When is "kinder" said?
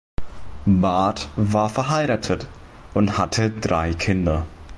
3.93-4.47